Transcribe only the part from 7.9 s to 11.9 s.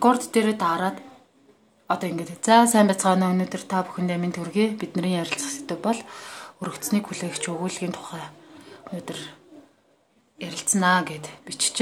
тухай өнөөдөр ярилцсанаа гэд биччихээ